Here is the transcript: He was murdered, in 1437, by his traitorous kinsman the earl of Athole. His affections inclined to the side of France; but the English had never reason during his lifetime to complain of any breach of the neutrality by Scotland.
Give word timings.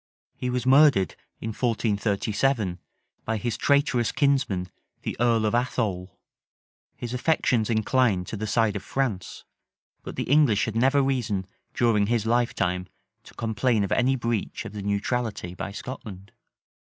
He 0.35 0.49
was 0.49 0.65
murdered, 0.65 1.13
in 1.39 1.49
1437, 1.49 2.79
by 3.23 3.37
his 3.37 3.55
traitorous 3.55 4.11
kinsman 4.11 4.69
the 5.03 5.15
earl 5.19 5.45
of 5.45 5.53
Athole. 5.53 6.19
His 6.97 7.13
affections 7.13 7.69
inclined 7.69 8.25
to 8.25 8.35
the 8.35 8.47
side 8.47 8.75
of 8.75 8.81
France; 8.81 9.45
but 10.01 10.15
the 10.15 10.23
English 10.23 10.65
had 10.65 10.75
never 10.75 11.03
reason 11.03 11.45
during 11.75 12.07
his 12.07 12.25
lifetime 12.25 12.87
to 13.25 13.35
complain 13.35 13.83
of 13.83 13.91
any 13.91 14.15
breach 14.15 14.65
of 14.65 14.73
the 14.73 14.81
neutrality 14.81 15.53
by 15.53 15.71
Scotland. 15.71 16.31